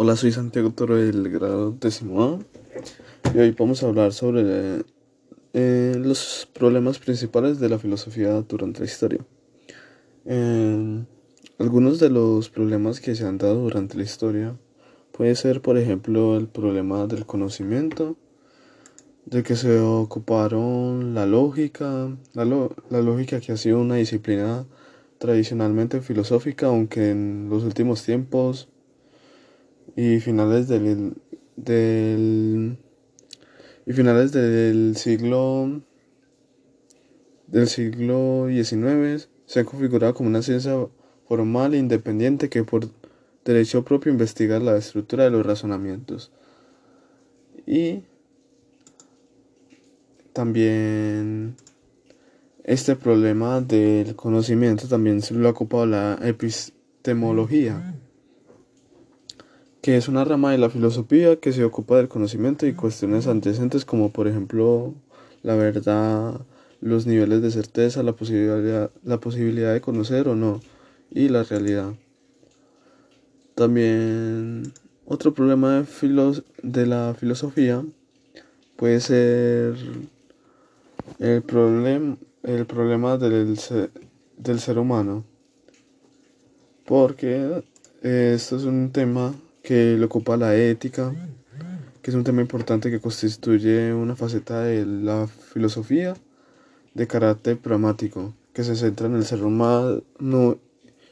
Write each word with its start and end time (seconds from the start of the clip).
Hola, 0.00 0.14
soy 0.14 0.30
Santiago 0.30 0.70
Toro 0.70 0.94
del 0.94 1.28
grado 1.28 1.72
décimo 1.72 2.22
A 2.22 2.38
y 3.34 3.38
hoy 3.40 3.50
vamos 3.50 3.82
a 3.82 3.88
hablar 3.88 4.12
sobre 4.12 4.84
eh, 5.54 5.94
los 5.98 6.48
problemas 6.54 7.00
principales 7.00 7.58
de 7.58 7.68
la 7.68 7.80
filosofía 7.80 8.30
durante 8.42 8.78
la 8.78 8.86
historia. 8.86 9.18
Eh, 10.24 11.04
algunos 11.58 11.98
de 11.98 12.10
los 12.10 12.48
problemas 12.48 13.00
que 13.00 13.16
se 13.16 13.26
han 13.26 13.38
dado 13.38 13.56
durante 13.56 13.96
la 13.96 14.04
historia 14.04 14.56
puede 15.10 15.34
ser, 15.34 15.62
por 15.62 15.76
ejemplo, 15.76 16.36
el 16.36 16.46
problema 16.46 17.08
del 17.08 17.26
conocimiento, 17.26 18.16
de 19.26 19.42
que 19.42 19.56
se 19.56 19.80
ocuparon 19.80 21.12
la 21.12 21.26
lógica, 21.26 22.16
la, 22.34 22.44
la 22.44 23.02
lógica 23.02 23.40
que 23.40 23.50
ha 23.50 23.56
sido 23.56 23.80
una 23.80 23.96
disciplina 23.96 24.64
tradicionalmente 25.18 26.00
filosófica, 26.02 26.68
aunque 26.68 27.10
en 27.10 27.48
los 27.50 27.64
últimos 27.64 28.04
tiempos 28.04 28.68
y 29.98 30.20
finales 30.20 30.68
del, 30.68 31.14
del 31.56 32.78
y 33.84 33.92
finales 33.92 34.30
del 34.30 34.94
siglo 34.96 35.82
del 37.48 37.66
siglo 37.66 38.46
XIX 38.48 39.28
se 39.46 39.58
ha 39.58 39.64
configurado 39.64 40.14
como 40.14 40.28
una 40.28 40.42
ciencia 40.42 40.86
formal 41.26 41.74
e 41.74 41.78
independiente 41.78 42.48
que 42.48 42.62
por 42.62 42.88
derecho 43.44 43.84
propio 43.84 44.12
investiga 44.12 44.60
la 44.60 44.76
estructura 44.76 45.24
de 45.24 45.30
los 45.30 45.44
razonamientos. 45.44 46.30
Y 47.66 48.04
también 50.32 51.56
este 52.62 52.94
problema 52.94 53.60
del 53.60 54.14
conocimiento 54.14 54.86
también 54.86 55.22
se 55.22 55.34
lo 55.34 55.48
ha 55.48 55.50
ocupado 55.50 55.86
la 55.86 56.20
epistemología 56.22 57.96
que 59.82 59.96
es 59.96 60.08
una 60.08 60.24
rama 60.24 60.52
de 60.52 60.58
la 60.58 60.70
filosofía 60.70 61.36
que 61.36 61.52
se 61.52 61.64
ocupa 61.64 61.96
del 61.96 62.08
conocimiento 62.08 62.66
y 62.66 62.74
cuestiones 62.74 63.26
adyacentes 63.26 63.84
como 63.84 64.10
por 64.10 64.28
ejemplo 64.28 64.94
la 65.42 65.54
verdad, 65.54 66.40
los 66.80 67.06
niveles 67.06 67.42
de 67.42 67.50
certeza, 67.50 68.02
la 68.02 68.12
posibilidad, 68.12 68.90
la 69.04 69.18
posibilidad 69.18 69.72
de 69.72 69.80
conocer 69.80 70.28
o 70.28 70.34
no 70.34 70.60
y 71.10 71.28
la 71.28 71.44
realidad. 71.44 71.94
También 73.54 74.72
otro 75.06 75.34
problema 75.34 75.82
de, 75.82 76.42
de 76.62 76.86
la 76.86 77.14
filosofía 77.18 77.84
puede 78.76 79.00
ser 79.00 79.76
el, 81.18 81.42
el 82.42 82.66
problema 82.66 83.16
del, 83.16 83.58
del 84.36 84.60
ser 84.60 84.78
humano. 84.78 85.24
Porque 86.84 87.62
esto 88.02 88.56
es 88.56 88.64
un 88.64 88.90
tema 88.92 89.34
que 89.68 89.98
le 89.98 90.04
ocupa 90.06 90.38
la 90.38 90.56
ética, 90.56 91.14
que 92.00 92.10
es 92.10 92.14
un 92.14 92.24
tema 92.24 92.40
importante 92.40 92.90
que 92.90 93.00
constituye 93.00 93.92
una 93.92 94.16
faceta 94.16 94.62
de 94.62 94.86
la 94.86 95.26
filosofía 95.26 96.14
de 96.94 97.06
carácter 97.06 97.58
pragmático, 97.58 98.32
que 98.54 98.64
se 98.64 98.76
centra 98.76 99.08
en 99.08 99.16
el 99.16 99.26
ser 99.26 99.44
humano 99.44 100.00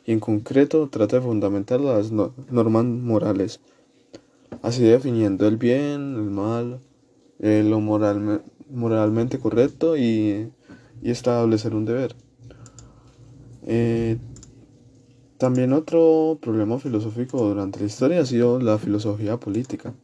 y 0.06 0.12
en 0.12 0.20
concreto 0.20 0.88
trata 0.88 1.16
de 1.16 1.22
fundamentar 1.22 1.82
las 1.82 2.12
normas 2.12 2.86
morales, 2.86 3.60
así 4.62 4.82
definiendo 4.84 5.46
el 5.46 5.58
bien, 5.58 6.14
el 6.14 6.30
mal, 6.30 6.80
eh, 7.40 7.62
lo 7.62 7.80
moral, 7.80 8.42
moralmente 8.70 9.38
correcto 9.38 9.98
y, 9.98 10.50
y, 11.02 11.10
establecer 11.10 11.74
un 11.74 11.84
deber. 11.84 12.16
Eh, 13.66 14.16
también 15.38 15.72
otro 15.72 16.38
problema 16.40 16.78
filosófico 16.78 17.38
durante 17.38 17.80
la 17.80 17.86
historia 17.86 18.20
ha 18.20 18.26
sido 18.26 18.58
la 18.58 18.78
filosofía 18.78 19.36
política. 19.38 19.94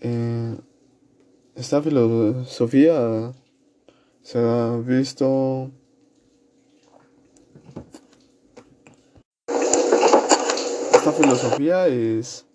Eh, 0.00 0.56
esta 1.54 1.80
filosofía 1.80 3.32
se 4.22 4.38
ha 4.38 4.76
visto 4.76 5.70
esta 10.94 11.12
filosofía 11.12 11.86
es 11.86 12.46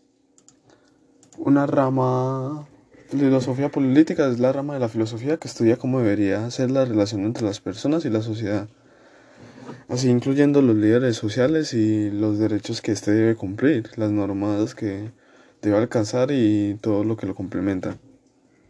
una 1.38 1.66
rama 1.66 2.68
filosofía 3.10 3.70
política 3.70 4.28
es 4.28 4.40
la 4.40 4.52
rama 4.52 4.76
de 4.76 4.80
la 4.80 4.90
filosofía 4.90 5.38
que 5.38 5.48
estudia 5.48 5.78
cómo 5.78 6.00
debería 6.00 6.52
ser 6.52 6.70
la 6.70 6.86
relación 6.86 7.24
entre 7.24 7.46
las 7.46 7.60
personas 7.62 8.06
y 8.06 8.10
la 8.10 8.22
sociedad 8.22 8.68
así 9.90 10.10
incluyendo 10.10 10.62
los 10.62 10.76
líderes 10.76 11.18
sociales 11.18 11.74
y 11.74 12.12
los 12.12 12.40
derechos 12.40 12.82
que 12.82 12.92
éste 12.92 13.12
debe 13.12 13.36
cumplir, 13.36 13.90
las 13.98 14.12
normas 14.12 14.76
que 14.76 15.12
debe 15.62 15.78
alcanzar 15.78 16.32
y 16.32 16.78
todo 16.82 17.04
lo 17.04 17.18
que 17.18 17.26
lo 17.26 17.36
complementa. 17.36 17.98